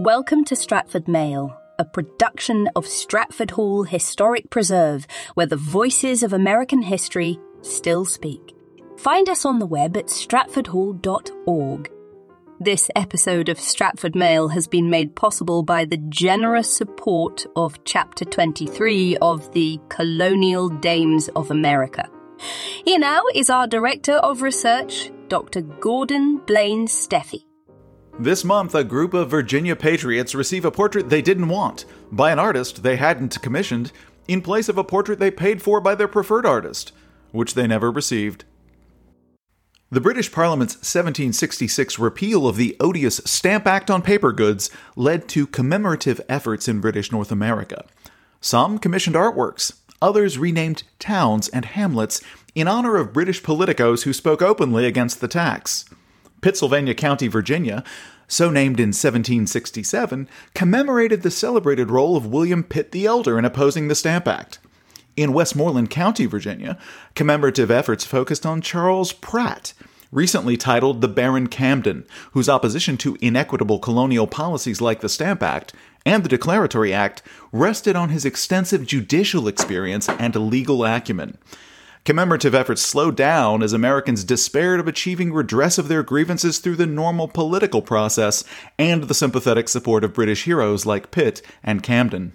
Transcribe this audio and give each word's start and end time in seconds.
Welcome 0.00 0.46
to 0.46 0.56
Stratford 0.56 1.08
Mail, 1.08 1.54
a 1.78 1.84
production 1.84 2.70
of 2.74 2.86
Stratford 2.86 3.50
Hall 3.50 3.82
Historic 3.82 4.48
Preserve, 4.48 5.06
where 5.34 5.44
the 5.44 5.58
voices 5.58 6.22
of 6.22 6.32
American 6.32 6.80
history 6.80 7.38
still 7.60 8.06
speak. 8.06 8.56
Find 8.96 9.28
us 9.28 9.44
on 9.44 9.58
the 9.58 9.66
web 9.66 9.98
at 9.98 10.06
stratfordhall.org. 10.06 11.92
This 12.58 12.90
episode 12.96 13.50
of 13.50 13.60
Stratford 13.60 14.14
Mail 14.14 14.48
has 14.48 14.66
been 14.66 14.88
made 14.88 15.14
possible 15.16 15.62
by 15.62 15.84
the 15.84 15.98
generous 16.08 16.74
support 16.74 17.44
of 17.54 17.84
Chapter 17.84 18.24
23 18.24 19.18
of 19.18 19.52
the 19.52 19.78
Colonial 19.90 20.70
Dames 20.70 21.28
of 21.36 21.50
America. 21.50 22.08
Here 22.86 22.98
now 22.98 23.20
is 23.34 23.50
our 23.50 23.66
Director 23.66 24.14
of 24.14 24.40
Research, 24.40 25.12
Dr. 25.28 25.60
Gordon 25.60 26.38
Blaine 26.46 26.86
Steffi. 26.86 27.44
This 28.20 28.44
month, 28.44 28.74
a 28.74 28.84
group 28.84 29.14
of 29.14 29.30
Virginia 29.30 29.74
patriots 29.74 30.34
receive 30.34 30.66
a 30.66 30.70
portrait 30.70 31.08
they 31.08 31.22
didn't 31.22 31.48
want 31.48 31.86
by 32.12 32.30
an 32.30 32.38
artist 32.38 32.82
they 32.82 32.96
hadn't 32.96 33.40
commissioned 33.40 33.92
in 34.28 34.42
place 34.42 34.68
of 34.68 34.76
a 34.76 34.84
portrait 34.84 35.18
they 35.18 35.30
paid 35.30 35.62
for 35.62 35.80
by 35.80 35.94
their 35.94 36.06
preferred 36.06 36.44
artist, 36.44 36.92
which 37.32 37.54
they 37.54 37.66
never 37.66 37.90
received. 37.90 38.44
The 39.90 40.02
British 40.02 40.30
Parliament's 40.30 40.74
1766 40.74 41.98
repeal 41.98 42.46
of 42.46 42.56
the 42.56 42.76
odious 42.78 43.22
Stamp 43.24 43.66
Act 43.66 43.90
on 43.90 44.02
paper 44.02 44.32
goods 44.32 44.68
led 44.96 45.26
to 45.30 45.46
commemorative 45.46 46.20
efforts 46.28 46.68
in 46.68 46.82
British 46.82 47.10
North 47.10 47.32
America. 47.32 47.86
Some 48.42 48.78
commissioned 48.78 49.16
artworks, 49.16 49.78
others 50.02 50.36
renamed 50.36 50.82
towns 50.98 51.48
and 51.48 51.64
hamlets 51.64 52.20
in 52.54 52.68
honor 52.68 52.98
of 52.98 53.14
British 53.14 53.42
politicos 53.42 54.02
who 54.02 54.12
spoke 54.12 54.42
openly 54.42 54.84
against 54.84 55.22
the 55.22 55.28
tax. 55.28 55.86
Pittsylvania 56.40 56.94
County, 56.94 57.28
Virginia, 57.28 57.84
so 58.30 58.48
named 58.48 58.78
in 58.78 58.90
1767, 58.90 60.28
commemorated 60.54 61.22
the 61.22 61.32
celebrated 61.32 61.90
role 61.90 62.16
of 62.16 62.24
William 62.24 62.62
Pitt 62.62 62.92
the 62.92 63.04
Elder 63.04 63.38
in 63.38 63.44
opposing 63.44 63.88
the 63.88 63.94
Stamp 63.96 64.28
Act. 64.28 64.60
In 65.16 65.32
Westmoreland 65.32 65.90
County, 65.90 66.26
Virginia, 66.26 66.78
commemorative 67.16 67.72
efforts 67.72 68.04
focused 68.04 68.46
on 68.46 68.60
Charles 68.60 69.12
Pratt, 69.12 69.72
recently 70.12 70.56
titled 70.56 71.00
the 71.00 71.08
Baron 71.08 71.48
Camden, 71.48 72.04
whose 72.30 72.48
opposition 72.48 72.96
to 72.98 73.18
inequitable 73.20 73.80
colonial 73.80 74.28
policies 74.28 74.80
like 74.80 75.00
the 75.00 75.08
Stamp 75.08 75.42
Act 75.42 75.74
and 76.06 76.22
the 76.22 76.28
Declaratory 76.28 76.94
Act 76.94 77.22
rested 77.50 77.96
on 77.96 78.10
his 78.10 78.24
extensive 78.24 78.86
judicial 78.86 79.48
experience 79.48 80.08
and 80.08 80.36
legal 80.36 80.84
acumen. 80.84 81.36
Commemorative 82.04 82.54
efforts 82.54 82.80
slowed 82.80 83.14
down 83.14 83.62
as 83.62 83.74
Americans 83.74 84.24
despaired 84.24 84.80
of 84.80 84.88
achieving 84.88 85.34
redress 85.34 85.76
of 85.76 85.88
their 85.88 86.02
grievances 86.02 86.58
through 86.58 86.76
the 86.76 86.86
normal 86.86 87.28
political 87.28 87.82
process 87.82 88.42
and 88.78 89.04
the 89.04 89.14
sympathetic 89.14 89.68
support 89.68 90.02
of 90.02 90.14
British 90.14 90.44
heroes 90.44 90.86
like 90.86 91.10
Pitt 91.10 91.42
and 91.62 91.82
Camden. 91.82 92.32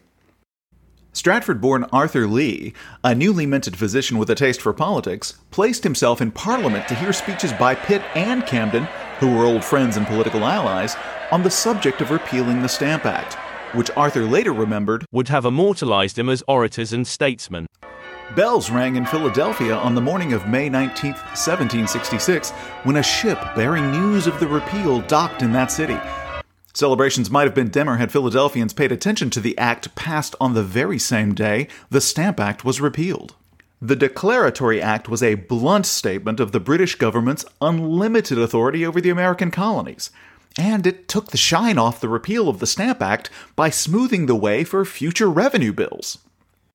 Stratford 1.13 1.61
born 1.61 1.85
Arthur 1.91 2.27
Lee, 2.27 2.73
a 3.03 3.15
newly 3.15 3.45
minted 3.45 3.75
physician 3.75 4.19
with 4.19 4.29
a 4.29 4.35
taste 4.35 4.61
for 4.61 4.73
politics, 4.73 5.39
placed 5.49 5.83
himself 5.83 6.21
in 6.21 6.29
Parliament 6.29 6.87
to 6.87 6.95
hear 6.95 7.13
speeches 7.13 7.53
by 7.53 7.73
Pitt 7.73 8.03
and 8.13 8.45
Camden, 8.45 8.87
who 9.19 9.33
were 9.33 9.45
old 9.45 9.63
friends 9.63 9.97
and 9.97 10.05
political 10.05 10.43
allies, 10.43 10.95
on 11.31 11.41
the 11.41 11.49
subject 11.49 12.01
of 12.01 12.11
repealing 12.11 12.61
the 12.61 12.67
Stamp 12.67 13.05
Act, 13.05 13.35
which 13.73 13.89
Arthur 13.97 14.25
later 14.25 14.53
remembered 14.53 15.05
would 15.11 15.29
have 15.29 15.45
immortalized 15.45 16.19
him 16.19 16.29
as 16.29 16.43
orators 16.47 16.93
and 16.93 17.07
statesmen. 17.07 17.65
Bells 18.33 18.71
rang 18.71 18.95
in 18.95 19.05
Philadelphia 19.05 19.75
on 19.75 19.93
the 19.93 20.01
morning 20.01 20.33
of 20.33 20.47
May 20.47 20.67
19, 20.67 21.11
1766, 21.11 22.49
when 22.83 22.97
a 22.97 23.03
ship 23.03 23.39
bearing 23.55 23.91
news 23.91 24.25
of 24.25 24.39
the 24.39 24.47
repeal 24.47 25.01
docked 25.01 25.41
in 25.43 25.53
that 25.53 25.71
city. 25.71 25.97
Celebrations 26.73 27.29
might 27.29 27.43
have 27.43 27.53
been 27.53 27.69
dimmer 27.69 27.97
had 27.97 28.11
Philadelphians 28.11 28.73
paid 28.73 28.91
attention 28.91 29.29
to 29.29 29.39
the 29.39 29.57
act 29.57 29.95
passed 29.95 30.35
on 30.41 30.53
the 30.53 30.63
very 30.63 30.99
same 30.99 31.33
day 31.33 31.67
the 31.89 32.01
Stamp 32.01 32.39
Act 32.39 32.65
was 32.65 32.81
repealed. 32.81 33.35
The 33.81 33.95
Declaratory 33.95 34.81
Act 34.81 35.07
was 35.07 35.21
a 35.21 35.35
blunt 35.35 35.85
statement 35.85 36.39
of 36.39 36.51
the 36.51 36.59
British 36.59 36.95
government's 36.95 37.45
unlimited 37.61 38.39
authority 38.39 38.85
over 38.85 38.99
the 38.99 39.11
American 39.11 39.51
colonies, 39.51 40.09
and 40.57 40.87
it 40.87 41.07
took 41.07 41.27
the 41.27 41.37
shine 41.37 41.77
off 41.77 42.01
the 42.01 42.09
repeal 42.09 42.49
of 42.49 42.59
the 42.59 42.67
Stamp 42.67 43.01
Act 43.01 43.29
by 43.55 43.69
smoothing 43.69 44.25
the 44.25 44.35
way 44.35 44.63
for 44.63 44.83
future 44.83 45.29
revenue 45.29 45.71
bills. 45.71 46.17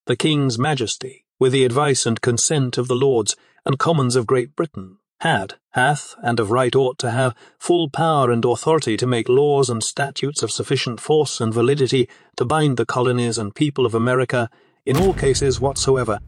The 0.06 0.16
King's 0.16 0.58
Majesty, 0.58 1.24
with 1.40 1.52
the 1.52 1.64
advice 1.64 2.06
and 2.06 2.20
consent 2.20 2.78
of 2.78 2.86
the 2.86 2.94
Lords 2.94 3.34
and 3.64 3.78
Commons 3.78 4.14
of 4.14 4.26
Great 4.26 4.54
Britain, 4.54 4.98
had, 5.20 5.54
hath, 5.70 6.14
and 6.22 6.38
of 6.38 6.50
right 6.50 6.76
ought 6.76 6.98
to 6.98 7.10
have 7.10 7.34
full 7.58 7.88
power 7.90 8.30
and 8.30 8.44
authority 8.44 8.96
to 8.96 9.06
make 9.06 9.28
laws 9.28 9.68
and 9.68 9.82
statutes 9.82 10.42
of 10.42 10.50
sufficient 10.52 11.00
force 11.00 11.40
and 11.40 11.52
validity 11.52 12.08
to 12.36 12.44
bind 12.44 12.76
the 12.76 12.86
colonies 12.86 13.38
and 13.38 13.54
people 13.54 13.86
of 13.86 13.94
America 13.94 14.48
in 14.84 14.98
all 14.98 15.14
cases 15.14 15.60
whatsoever. 15.60 16.20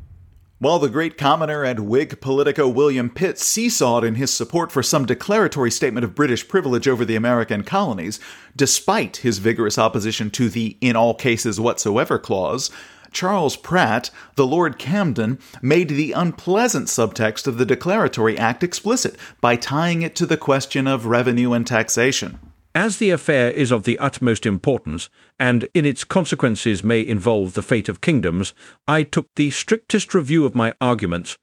While 0.58 0.78
the 0.78 0.88
great 0.88 1.18
commoner 1.18 1.64
and 1.64 1.88
Whig 1.88 2.20
politico 2.20 2.68
William 2.68 3.10
Pitt 3.10 3.36
seesawed 3.36 4.04
in 4.04 4.14
his 4.14 4.32
support 4.32 4.70
for 4.70 4.80
some 4.82 5.04
declaratory 5.04 5.72
statement 5.72 6.04
of 6.04 6.14
British 6.14 6.46
privilege 6.46 6.86
over 6.86 7.04
the 7.04 7.16
American 7.16 7.64
colonies, 7.64 8.20
despite 8.54 9.16
his 9.18 9.38
vigorous 9.38 9.76
opposition 9.76 10.30
to 10.30 10.48
the 10.48 10.78
in 10.80 10.94
all 10.94 11.14
cases 11.14 11.58
whatsoever 11.58 12.16
clause, 12.16 12.70
Charles 13.12 13.56
Pratt, 13.56 14.10
the 14.34 14.46
Lord 14.46 14.78
Camden, 14.78 15.38
made 15.60 15.90
the 15.90 16.12
unpleasant 16.12 16.88
subtext 16.88 17.46
of 17.46 17.58
the 17.58 17.66
Declaratory 17.66 18.38
Act 18.38 18.62
explicit 18.62 19.16
by 19.40 19.56
tying 19.56 20.02
it 20.02 20.16
to 20.16 20.26
the 20.26 20.36
question 20.36 20.86
of 20.86 21.06
revenue 21.06 21.52
and 21.52 21.66
taxation. 21.66 22.38
As 22.74 22.96
the 22.96 23.10
affair 23.10 23.50
is 23.50 23.70
of 23.70 23.84
the 23.84 23.98
utmost 23.98 24.46
importance, 24.46 25.10
and 25.38 25.68
in 25.74 25.84
its 25.84 26.04
consequences 26.04 26.82
may 26.82 27.06
involve 27.06 27.52
the 27.52 27.62
fate 27.62 27.88
of 27.88 28.00
kingdoms, 28.00 28.54
I 28.88 29.02
took 29.02 29.28
the 29.36 29.50
strictest 29.50 30.14
review 30.14 30.46
of 30.46 30.54
my 30.54 30.72
arguments. 30.80 31.36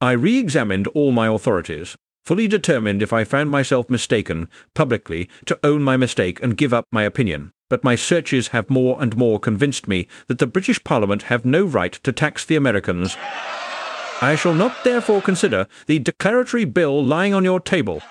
I 0.00 0.12
re 0.12 0.36
examined 0.36 0.88
all 0.88 1.12
my 1.12 1.28
authorities, 1.28 1.96
fully 2.24 2.48
determined 2.48 3.02
if 3.02 3.12
I 3.12 3.22
found 3.22 3.50
myself 3.50 3.88
mistaken, 3.88 4.48
publicly, 4.74 5.28
to 5.46 5.58
own 5.62 5.82
my 5.82 5.96
mistake 5.96 6.42
and 6.42 6.56
give 6.56 6.74
up 6.74 6.86
my 6.90 7.04
opinion 7.04 7.52
but 7.68 7.84
my 7.84 7.94
searches 7.94 8.48
have 8.48 8.70
more 8.70 8.96
and 9.00 9.16
more 9.16 9.38
convinced 9.38 9.86
me 9.88 10.06
that 10.26 10.38
the 10.38 10.46
British 10.46 10.82
Parliament 10.84 11.24
have 11.24 11.44
no 11.44 11.64
right 11.64 11.92
to 11.92 12.12
tax 12.12 12.44
the 12.44 12.56
Americans. 12.56 13.16
I 14.20 14.34
shall 14.36 14.54
not 14.54 14.84
therefore 14.84 15.22
consider 15.22 15.66
the 15.86 15.98
declaratory 15.98 16.64
bill 16.64 17.04
lying 17.04 17.34
on 17.34 17.44
your 17.44 17.60
table. 17.60 18.02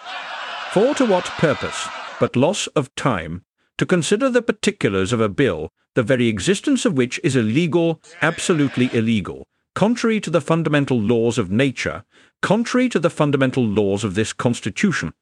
For 0.72 0.94
to 0.96 1.06
what 1.06 1.26
purpose, 1.26 1.88
but 2.20 2.36
loss 2.36 2.68
of 2.68 2.94
time, 2.96 3.44
to 3.78 3.86
consider 3.86 4.30
the 4.30 4.42
particulars 4.42 5.12
of 5.12 5.22
a 5.22 5.30
bill, 5.30 5.72
the 5.96 6.04
very 6.04 6.28
existence 6.28 6.86
of 6.86 6.94
which 6.94 7.20
is 7.24 7.36
illegal, 7.36 8.02
absolutely 8.22 8.90
illegal, 8.94 9.48
contrary 9.76 10.20
to 10.22 10.30
the 10.30 10.42
fundamental 10.42 11.00
laws 11.00 11.38
of 11.38 11.52
nature, 11.52 12.04
contrary 12.42 12.90
to 12.90 13.00
the 13.00 13.10
fundamental 13.10 13.66
laws 13.66 14.04
of 14.04 14.16
this 14.16 14.34
Constitution, 14.34 15.14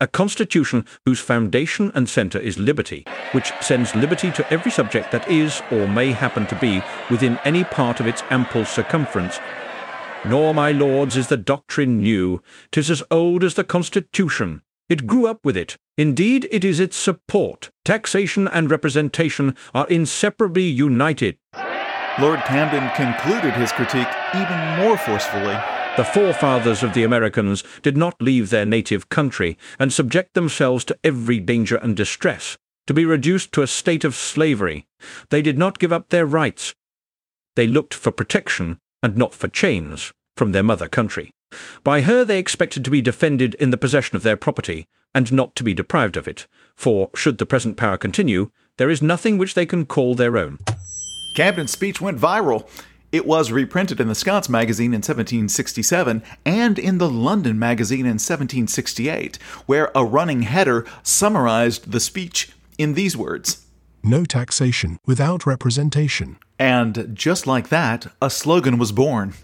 a 0.00 0.06
constitution 0.06 0.84
whose 1.04 1.20
foundation 1.20 1.92
and 1.94 2.08
centre 2.08 2.38
is 2.38 2.58
liberty, 2.58 3.04
which 3.32 3.52
sends 3.60 3.94
liberty 3.94 4.30
to 4.32 4.52
every 4.52 4.70
subject 4.70 5.12
that 5.12 5.30
is, 5.30 5.62
or 5.70 5.86
may 5.86 6.12
happen 6.12 6.46
to 6.46 6.56
be, 6.56 6.82
within 7.10 7.38
any 7.44 7.64
part 7.64 8.00
of 8.00 8.06
its 8.06 8.22
ample 8.30 8.64
circumference. 8.64 9.38
Nor, 10.24 10.54
my 10.54 10.72
lords, 10.72 11.16
is 11.16 11.28
the 11.28 11.36
doctrine 11.36 11.98
new. 11.98 12.42
'Tis 12.70 12.90
as 12.90 13.02
old 13.10 13.44
as 13.44 13.54
the 13.54 13.64
Constitution. 13.64 14.62
It 14.88 15.06
grew 15.06 15.26
up 15.26 15.44
with 15.44 15.56
it. 15.56 15.76
Indeed, 15.96 16.48
it 16.50 16.64
is 16.64 16.80
its 16.80 16.96
support. 16.96 17.70
Taxation 17.84 18.48
and 18.48 18.70
representation 18.70 19.54
are 19.72 19.86
inseparably 19.88 20.64
united. 20.64 21.36
Lord 22.18 22.40
Camden 22.40 22.90
concluded 22.96 23.54
his 23.54 23.72
critique 23.72 24.08
even 24.34 24.58
more 24.78 24.98
forcefully. 24.98 25.56
The 26.00 26.06
forefathers 26.06 26.82
of 26.82 26.94
the 26.94 27.02
Americans 27.02 27.62
did 27.82 27.94
not 27.94 28.22
leave 28.22 28.48
their 28.48 28.64
native 28.64 29.10
country 29.10 29.58
and 29.78 29.92
subject 29.92 30.32
themselves 30.32 30.82
to 30.86 30.98
every 31.04 31.40
danger 31.40 31.76
and 31.76 31.94
distress, 31.94 32.56
to 32.86 32.94
be 32.94 33.04
reduced 33.04 33.52
to 33.52 33.60
a 33.60 33.66
state 33.66 34.02
of 34.02 34.14
slavery. 34.14 34.86
They 35.28 35.42
did 35.42 35.58
not 35.58 35.78
give 35.78 35.92
up 35.92 36.08
their 36.08 36.24
rights. 36.24 36.74
They 37.54 37.66
looked 37.66 37.92
for 37.92 38.10
protection, 38.12 38.78
and 39.02 39.14
not 39.14 39.34
for 39.34 39.48
chains, 39.48 40.10
from 40.38 40.52
their 40.52 40.62
mother 40.62 40.88
country. 40.88 41.32
By 41.84 42.00
her 42.00 42.24
they 42.24 42.38
expected 42.38 42.82
to 42.86 42.90
be 42.90 43.02
defended 43.02 43.52
in 43.56 43.68
the 43.68 43.76
possession 43.76 44.16
of 44.16 44.22
their 44.22 44.38
property, 44.38 44.86
and 45.14 45.30
not 45.30 45.54
to 45.56 45.62
be 45.62 45.74
deprived 45.74 46.16
of 46.16 46.26
it, 46.26 46.46
for, 46.74 47.10
should 47.14 47.36
the 47.36 47.44
present 47.44 47.76
power 47.76 47.98
continue, 47.98 48.50
there 48.78 48.88
is 48.88 49.02
nothing 49.02 49.36
which 49.36 49.52
they 49.52 49.66
can 49.66 49.84
call 49.84 50.14
their 50.14 50.38
own. 50.38 50.60
Camden's 51.36 51.72
speech 51.72 52.00
went 52.00 52.18
viral. 52.18 52.66
It 53.12 53.26
was 53.26 53.50
reprinted 53.50 54.00
in 54.00 54.06
the 54.06 54.14
Scots 54.14 54.48
magazine 54.48 54.92
in 54.92 54.98
1767 54.98 56.22
and 56.44 56.78
in 56.78 56.98
the 56.98 57.10
London 57.10 57.58
magazine 57.58 58.06
in 58.06 58.20
1768, 58.20 59.36
where 59.66 59.90
a 59.96 60.04
running 60.04 60.42
header 60.42 60.86
summarized 61.02 61.90
the 61.90 61.98
speech 61.98 62.52
in 62.78 62.94
these 62.94 63.16
words 63.16 63.66
No 64.04 64.24
taxation 64.24 64.98
without 65.06 65.44
representation. 65.44 66.38
And 66.58 67.10
just 67.12 67.48
like 67.48 67.68
that, 67.70 68.06
a 68.22 68.30
slogan 68.30 68.78
was 68.78 68.92
born. 68.92 69.34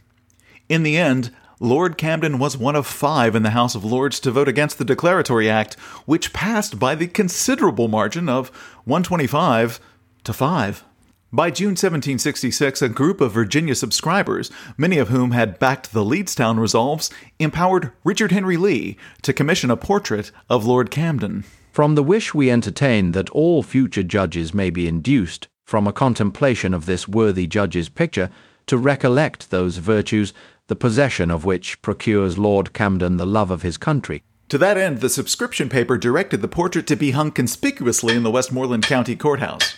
In 0.69 0.85
the 0.85 0.97
end, 0.97 1.33
Lord 1.59 1.99
Camden 1.99 2.39
was 2.39 2.57
one 2.57 2.77
of 2.77 2.87
five 2.87 3.35
in 3.35 3.43
the 3.43 3.51
House 3.51 3.75
of 3.75 3.85
Lords 3.85 4.21
to 4.21 4.31
vote 4.31 4.47
against 4.47 4.79
the 4.79 4.85
Declaratory 4.85 5.51
Act, 5.51 5.75
which 6.05 6.33
passed 6.33 6.79
by 6.79 6.95
the 6.95 7.07
considerable 7.09 7.89
margin 7.89 8.29
of 8.29 8.51
125 8.85 9.81
to 10.25 10.33
5. 10.33 10.85
By 11.33 11.51
June 11.51 11.71
1766, 11.71 12.83
a 12.83 12.89
group 12.89 13.21
of 13.21 13.33
Virginia 13.33 13.75
subscribers, 13.75 14.49
many 14.79 14.97
of 14.99 15.09
whom 15.09 15.33
had 15.33 15.59
backed 15.59 15.93
the 15.93 16.05
Leedstown 16.05 16.61
resolves, 16.61 17.11
empowered 17.41 17.91
Richard 18.05 18.31
Henry 18.31 18.57
Lee 18.57 18.97
to 19.23 19.33
commission 19.33 19.69
a 19.69 19.77
portrait 19.77 20.31
of 20.49 20.65
Lord 20.65 20.89
Camden. 20.93 21.43
From 21.73 21.97
the 21.97 22.05
wish 22.05 22.33
we 22.33 22.49
entertain 22.49 23.11
that 23.11 23.29
all 23.31 23.65
future 23.65 24.05
judges 24.05 24.55
may 24.55 24.71
be 24.71 24.87
induced, 24.87 25.49
from 25.65 25.89
a 25.89 25.93
contemplation 25.93 26.73
of 26.73 26.87
this 26.87 27.09
worthy 27.09 27.49
judge's 27.49 27.89
picture, 27.89 28.31
to 28.67 28.79
recollect 28.79 29.51
those 29.51 29.79
virtues, 29.79 30.33
the 30.69 30.77
possession 30.77 31.33
of 31.33 31.45
which 31.45 31.83
procures 31.83 32.39
Lord 32.39 32.73
Camden 32.73 33.17
the 33.17 33.27
love 33.27 33.51
of 33.51 33.63
his 33.63 33.77
country. 33.77 34.23
To 34.51 34.59
that 34.59 34.79
end, 34.79 35.01
the 35.01 35.09
subscription 35.09 35.69
paper 35.69 35.99
directed 35.99 36.41
the 36.41 36.47
portrait 36.47 36.87
to 36.87 36.95
be 36.95 37.11
hung 37.11 37.33
conspicuously 37.33 38.15
in 38.15 38.23
the 38.23 38.31
Westmoreland 38.31 38.85
County 38.85 39.17
Courthouse. 39.17 39.75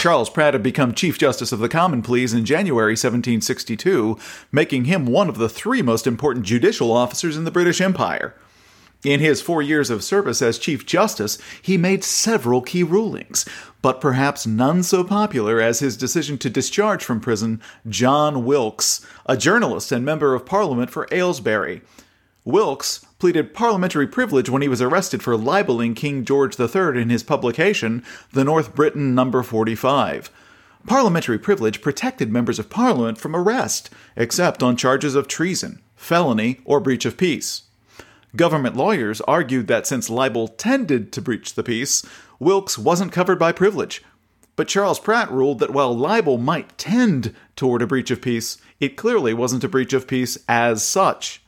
Charles 0.00 0.30
Pratt 0.30 0.54
had 0.54 0.62
become 0.62 0.94
Chief 0.94 1.18
Justice 1.18 1.52
of 1.52 1.58
the 1.58 1.68
Common 1.68 2.00
Pleas 2.00 2.32
in 2.32 2.46
January 2.46 2.92
1762, 2.92 4.16
making 4.50 4.86
him 4.86 5.04
one 5.04 5.28
of 5.28 5.36
the 5.36 5.46
three 5.46 5.82
most 5.82 6.06
important 6.06 6.46
judicial 6.46 6.90
officers 6.90 7.36
in 7.36 7.44
the 7.44 7.50
British 7.50 7.82
Empire. 7.82 8.34
In 9.04 9.20
his 9.20 9.42
four 9.42 9.60
years 9.60 9.90
of 9.90 10.02
service 10.02 10.40
as 10.40 10.58
Chief 10.58 10.86
Justice, 10.86 11.36
he 11.60 11.76
made 11.76 12.02
several 12.02 12.62
key 12.62 12.82
rulings, 12.82 13.44
but 13.82 14.00
perhaps 14.00 14.46
none 14.46 14.82
so 14.82 15.04
popular 15.04 15.60
as 15.60 15.80
his 15.80 15.98
decision 15.98 16.38
to 16.38 16.48
discharge 16.48 17.04
from 17.04 17.20
prison 17.20 17.60
John 17.86 18.46
Wilkes, 18.46 19.06
a 19.26 19.36
journalist 19.36 19.92
and 19.92 20.02
member 20.02 20.34
of 20.34 20.46
Parliament 20.46 20.88
for 20.88 21.08
Aylesbury. 21.12 21.82
Wilkes 22.46 23.04
pleaded 23.20 23.52
parliamentary 23.52 24.06
privilege 24.06 24.48
when 24.48 24.62
he 24.62 24.68
was 24.68 24.80
arrested 24.80 25.22
for 25.22 25.36
libeling 25.36 25.94
King 25.94 26.24
George 26.24 26.58
III 26.58 27.00
in 27.00 27.10
his 27.10 27.22
publication, 27.22 28.02
The 28.32 28.44
North 28.44 28.74
Briton 28.74 29.14
Number 29.14 29.42
45. 29.42 30.30
Parliamentary 30.86 31.38
privilege 31.38 31.82
protected 31.82 32.32
members 32.32 32.58
of 32.58 32.70
Parliament 32.70 33.18
from 33.18 33.36
arrest, 33.36 33.90
except 34.16 34.62
on 34.62 34.74
charges 34.74 35.14
of 35.14 35.28
treason, 35.28 35.82
felony, 35.94 36.60
or 36.64 36.80
breach 36.80 37.04
of 37.04 37.18
peace. 37.18 37.64
Government 38.34 38.74
lawyers 38.74 39.20
argued 39.22 39.66
that 39.66 39.86
since 39.86 40.08
libel 40.08 40.48
tended 40.48 41.12
to 41.12 41.20
breach 41.20 41.54
the 41.54 41.62
peace, 41.62 42.02
Wilkes 42.38 42.78
wasn't 42.78 43.12
covered 43.12 43.38
by 43.38 43.52
privilege. 43.52 44.02
But 44.56 44.68
Charles 44.68 44.98
Pratt 44.98 45.30
ruled 45.30 45.58
that 45.58 45.74
while 45.74 45.94
libel 45.94 46.38
might 46.38 46.78
tend 46.78 47.34
toward 47.54 47.82
a 47.82 47.86
breach 47.86 48.10
of 48.10 48.22
peace, 48.22 48.56
it 48.78 48.96
clearly 48.96 49.34
wasn't 49.34 49.64
a 49.64 49.68
breach 49.68 49.92
of 49.92 50.08
peace 50.08 50.38
as 50.48 50.82
such. 50.82 51.42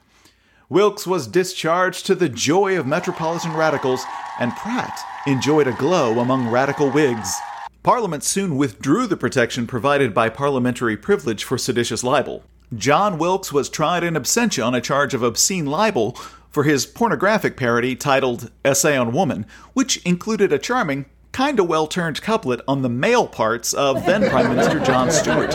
Wilkes 0.73 1.07
was 1.07 1.27
discharged 1.27 2.07
to 2.07 2.15
the 2.15 2.31
joy 2.31 2.79
of 2.79 2.87
metropolitan 2.87 3.53
radicals, 3.53 4.07
and 4.41 4.57
Pratt 4.57 4.99
enjoyed 5.27 5.67
a 5.67 5.73
glow 5.73 6.19
among 6.19 6.49
radical 6.49 6.91
Whigs. 6.91 7.37
Parliament 7.83 8.25
soon 8.25 8.57
withdrew 8.57 9.07
the 9.07 9.19
protection 9.19 9.67
provided 9.67 10.15
by 10.15 10.31
parliamentary 10.31 10.97
privilege 10.97 11.45
for 11.45 11.59
seditious 11.59 12.03
libel. 12.03 12.45
John 12.75 13.19
Wilkes 13.19 13.53
was 13.53 13.69
tried 13.69 14.03
in 14.03 14.15
absentia 14.15 14.67
on 14.67 14.75
a 14.75 14.81
charge 14.81 15.13
of 15.13 15.23
obscene 15.23 15.67
libel 15.67 16.13
for 16.49 16.65
his 16.65 16.87
pornographic 16.87 17.55
parody 17.59 17.95
titled 17.95 18.51
Essay 18.65 18.97
on 18.97 19.13
Woman, 19.13 19.45
which 19.75 19.99
included 20.07 20.55
a 20.55 20.59
charming 20.59 21.05
kinda 21.33 21.65
well 21.65 21.87
turned 21.87 22.21
couplet 22.23 22.61
on 22.69 22.83
the 22.83 22.89
male 22.89 23.27
parts 23.27 23.73
of 23.73 24.05
then 24.07 24.29
Prime 24.31 24.55
Minister 24.55 24.81
John 24.81 25.11
Stuart, 25.11 25.53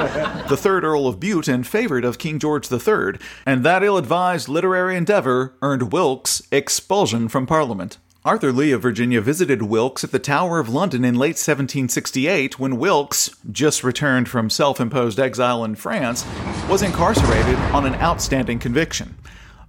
the 0.50 0.58
third 0.58 0.84
Earl 0.84 1.08
of 1.08 1.20
Bute 1.20 1.48
and 1.48 1.66
favorite 1.66 2.06
of 2.06 2.18
King 2.18 2.40
George 2.40 2.72
III, 2.72 3.20
and 3.46 3.64
that 3.64 3.84
ill 3.84 3.98
advised 3.98 4.50
literary 4.50 4.96
endeavor 4.96 5.54
earned 5.62 5.92
Wilkes 5.92 6.42
expulsion 6.52 7.28
from 7.28 7.46
Parliament. 7.46 7.98
Arthur 8.28 8.52
Lee 8.52 8.74
of 8.74 8.82
Virginia 8.82 9.22
visited 9.22 9.62
Wilkes 9.62 10.04
at 10.04 10.12
the 10.12 10.20
Tower 10.20 10.60
of 10.60 10.68
London 10.68 11.06
in 11.06 11.16
late 11.16 11.38
1768 11.38 12.60
when 12.60 12.78
Wilkes, 12.78 13.30
just 13.50 13.86
returned 13.86 14.28
from 14.28 14.50
self 14.50 14.82
imposed 14.82 15.18
exile 15.18 15.64
in 15.64 15.76
France, 15.76 16.26
was 16.68 16.82
incarcerated 16.82 17.56
on 17.72 17.86
an 17.86 17.96
outstanding 17.96 18.60
conviction. 18.60 19.16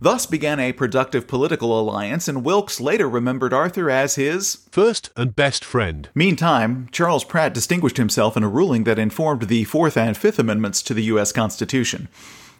Thus 0.00 0.26
began 0.26 0.60
a 0.60 0.72
productive 0.72 1.26
political 1.26 1.78
alliance, 1.78 2.28
and 2.28 2.44
Wilkes 2.44 2.80
later 2.80 3.08
remembered 3.08 3.52
Arthur 3.52 3.90
as 3.90 4.14
his 4.14 4.64
first 4.70 5.10
and 5.16 5.34
best 5.34 5.64
friend. 5.64 6.08
Meantime, 6.14 6.88
Charles 6.92 7.24
Pratt 7.24 7.52
distinguished 7.52 7.96
himself 7.96 8.36
in 8.36 8.44
a 8.44 8.48
ruling 8.48 8.84
that 8.84 9.00
informed 9.00 9.48
the 9.48 9.64
Fourth 9.64 9.96
and 9.96 10.16
Fifth 10.16 10.38
Amendments 10.38 10.82
to 10.82 10.94
the 10.94 11.02
U.S. 11.04 11.32
Constitution. 11.32 12.06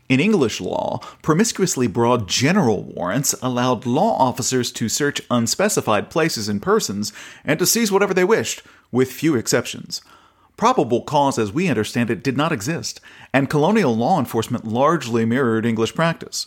In 0.09 0.19
English 0.19 0.61
law, 0.61 0.99
promiscuously 1.23 1.87
broad 1.87 2.29
general 2.29 2.83
warrants 2.83 3.37
allowed 3.41 3.87
law 3.87 4.19
officers 4.19 4.73
to 4.73 4.89
search 4.89 5.23
unspecified 5.31 6.11
places 6.11 6.49
and 6.49 6.61
persons 6.61 7.13
and 7.45 7.61
to 7.61 7.67
seize 7.67 7.93
whatever 7.93 8.15
they 8.15 8.25
wished, 8.25 8.63
with 8.91 9.13
few 9.13 9.37
exceptions. 9.37 10.03
Probable 10.57 11.03
cause, 11.03 11.39
as 11.39 11.53
we 11.53 11.69
understand 11.69 12.11
it, 12.11 12.25
did 12.25 12.37
not 12.37 12.51
exist, 12.51 13.01
and 13.33 13.49
colonial 13.49 13.97
law 13.97 14.19
enforcement 14.19 14.65
largely 14.65 15.25
mirrored 15.25 15.65
English 15.65 15.95
practice. 15.95 16.47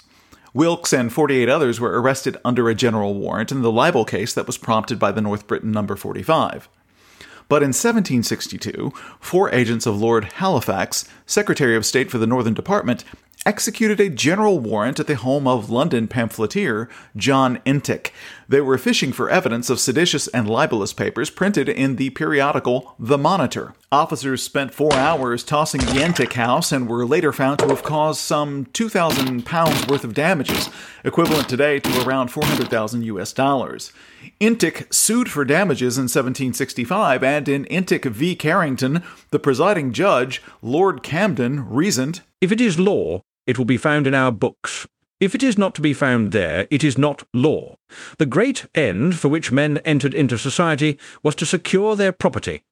Wilkes 0.54 0.92
and 0.92 1.14
48 1.14 1.48
others 1.48 1.80
were 1.80 2.02
arrested 2.02 2.38
under 2.44 2.70
a 2.70 2.76
general 2.76 3.14
warrant 3.14 3.52
in 3.52 3.62
the 3.62 3.72
libel 3.72 4.04
case 4.04 4.34
that 4.34 4.48
was 4.48 4.58
prompted 4.58 5.00
by 5.00 5.12
the 5.12 5.22
North 5.22 5.48
Briton 5.48 5.72
number 5.72 5.96
45. 5.96 6.68
But 7.48 7.64
in 7.64 7.70
1762, 7.70 8.94
four 9.20 9.54
agents 9.54 9.86
of 9.86 10.00
Lord 10.00 10.26
Halifax, 10.36 11.06
Secretary 11.26 11.76
of 11.76 11.86
State 11.86 12.10
for 12.10 12.18
the 12.18 12.28
Northern 12.28 12.54
Department, 12.54 13.04
executed 13.46 14.00
a 14.00 14.10
general 14.10 14.60
warrant 14.60 15.00
at 15.00 15.08
the 15.08 15.16
home 15.16 15.48
of 15.48 15.70
London 15.70 16.08
pamphleteer 16.08 16.90
John 17.16 17.58
Entick. 17.66 18.12
They 18.52 18.60
were 18.60 18.78
fishing 18.78 19.14
for 19.14 19.30
evidence 19.30 19.70
of 19.70 19.80
seditious 19.80 20.28
and 20.28 20.46
libelous 20.46 20.92
papers 20.92 21.30
printed 21.30 21.70
in 21.70 21.96
the 21.96 22.10
periodical 22.10 22.96
The 23.00 23.18
Monitor. 23.18 23.76
Officers 23.94 24.44
spent 24.44 24.74
four 24.74 24.94
hours 24.94 25.46
tossing 25.46 25.80
the 25.80 26.02
Entick 26.02 26.34
house 26.34 26.74
and 26.74 26.90
were 26.90 27.06
later 27.06 27.32
found 27.32 27.60
to 27.60 27.70
have 27.70 27.82
caused 27.82 28.20
some 28.20 28.66
2,000 28.74 29.46
pounds 29.46 29.88
worth 29.88 30.04
of 30.04 30.14
damages, 30.14 30.70
equivalent 31.06 31.48
today 31.48 31.80
to 31.80 32.06
around 32.06 32.28
400,000 32.28 33.04
US 33.04 33.32
dollars. 33.32 33.94
Entick 34.42 34.94
sued 34.94 35.32
for 35.32 35.46
damages 35.46 35.98
in 35.98 36.10
1765, 36.10 37.24
and 37.24 37.48
in 37.48 37.64
Entick 37.68 38.04
v. 38.04 38.36
Carrington, 38.36 39.02
the 39.30 39.40
presiding 39.40 39.94
judge, 39.94 40.42
Lord 40.62 41.04
Camden, 41.04 41.70
reasoned 41.70 42.20
If 42.42 42.52
it 42.52 42.60
is 42.60 42.78
law, 42.78 43.22
it 43.48 43.58
will 43.58 43.64
be 43.64 43.78
found 43.78 44.08
in 44.08 44.14
our 44.14 44.34
books. 44.34 44.88
If 45.22 45.36
it 45.36 45.44
is 45.44 45.56
not 45.56 45.76
to 45.76 45.82
be 45.82 45.94
found 45.94 46.32
there, 46.32 46.68
it 46.72 46.84
is 46.84 46.98
not 46.98 47.22
law. 47.32 47.76
The 48.18 48.26
great 48.26 48.66
end 48.74 49.20
for 49.20 49.28
which 49.28 49.52
men 49.52 49.78
entered 49.86 50.16
into 50.16 50.36
society 50.36 50.98
was 51.22 51.36
to 51.36 51.46
secure 51.46 51.96
their 51.96 52.12
property. 52.12 52.64